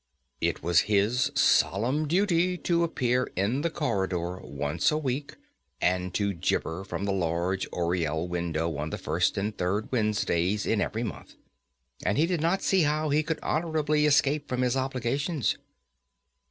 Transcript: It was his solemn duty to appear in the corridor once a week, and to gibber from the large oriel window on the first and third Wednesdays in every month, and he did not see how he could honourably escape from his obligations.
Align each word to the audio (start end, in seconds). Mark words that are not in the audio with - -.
It 0.39 0.63
was 0.63 0.79
his 0.89 1.31
solemn 1.35 2.07
duty 2.07 2.57
to 2.57 2.83
appear 2.83 3.31
in 3.35 3.61
the 3.61 3.69
corridor 3.69 4.37
once 4.39 4.89
a 4.89 4.97
week, 4.97 5.35
and 5.79 6.11
to 6.15 6.33
gibber 6.33 6.83
from 6.83 7.05
the 7.05 7.11
large 7.11 7.67
oriel 7.71 8.27
window 8.27 8.75
on 8.77 8.89
the 8.89 8.97
first 8.97 9.37
and 9.37 9.55
third 9.55 9.91
Wednesdays 9.91 10.65
in 10.65 10.81
every 10.81 11.03
month, 11.03 11.35
and 12.03 12.17
he 12.17 12.25
did 12.25 12.41
not 12.41 12.63
see 12.63 12.81
how 12.81 13.09
he 13.09 13.21
could 13.21 13.37
honourably 13.43 14.07
escape 14.07 14.47
from 14.49 14.63
his 14.63 14.75
obligations. 14.75 15.57